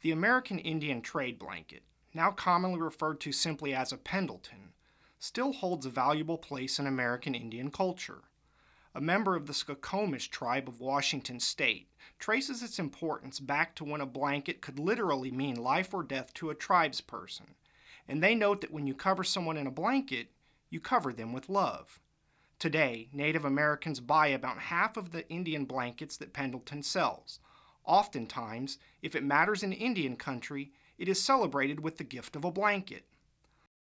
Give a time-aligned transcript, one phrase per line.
[0.00, 1.82] The American Indian trade blanket,
[2.14, 4.72] now commonly referred to simply as a Pendleton,
[5.18, 8.22] still holds a valuable place in American Indian culture.
[8.94, 11.88] A member of the Skokomish tribe of Washington state
[12.20, 16.50] traces its importance back to when a blanket could literally mean life or death to
[16.50, 17.54] a tribesperson,
[18.06, 20.28] and they note that when you cover someone in a blanket,
[20.70, 21.98] you cover them with love.
[22.60, 27.40] Today, Native Americans buy about half of the Indian blankets that Pendleton sells.
[27.88, 32.52] Oftentimes, if it matters in Indian country, it is celebrated with the gift of a
[32.52, 33.06] blanket.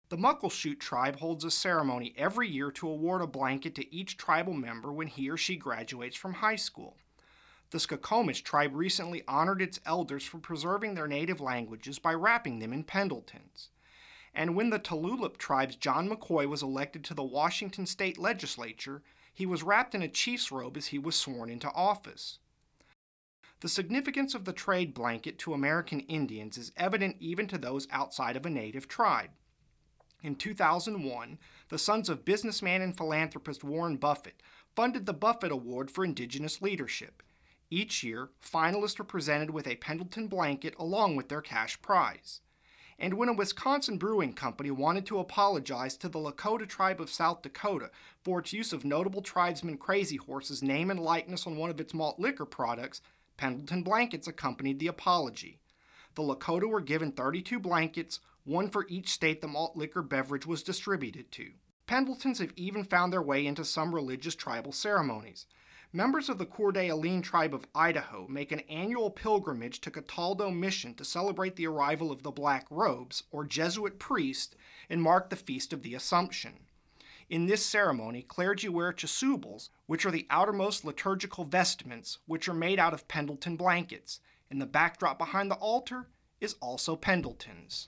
[0.10, 4.54] The Muckleshoot tribe holds a ceremony every year to award a blanket to each tribal
[4.54, 6.98] member when he or she graduates from high school.
[7.72, 12.74] The Skokomish tribe recently honored its elders for preserving their native languages by wrapping them
[12.74, 13.70] in Pendletons.
[14.36, 19.02] And when the Tulalip tribe's John McCoy was elected to the Washington state legislature,
[19.34, 22.40] he was wrapped in a chief's robe as he was sworn into office.
[23.64, 28.36] The significance of the trade blanket to American Indians is evident even to those outside
[28.36, 29.30] of a native tribe.
[30.22, 34.44] In 2001, the sons of businessman and philanthropist Warren Buffett
[34.76, 37.24] funded the Buffett Award for Indigenous Leadership.
[37.70, 42.42] Each year, finalists are presented with a Pendleton blanket along with their cash prize.
[43.00, 47.42] And when a Wisconsin brewing company wanted to apologize to the Lakota tribe of South
[47.42, 47.92] Dakota
[48.26, 51.94] for its use of notable tribesman Crazy Horse's name and likeness on one of its
[51.94, 53.00] malt liquor products,
[53.44, 55.60] Pendleton blankets accompanied the apology.
[56.16, 60.64] The Lakota were given 32 blankets, one for each state the malt liquor beverage was
[60.64, 61.52] distributed to.
[61.86, 65.46] Pendletons have even found their way into some religious tribal ceremonies.
[65.92, 70.94] Members of the Coeur d'Alene tribe of Idaho make an annual pilgrimage to Cataldo Mission
[70.94, 74.56] to celebrate the arrival of the Black Robes, or Jesuit priest,
[74.90, 76.60] and mark the Feast of the Assumption.
[77.34, 82.78] In this ceremony, clergy wear chasubles, which are the outermost liturgical vestments, which are made
[82.78, 84.20] out of Pendleton blankets,
[84.52, 87.88] and the backdrop behind the altar is also Pendletons.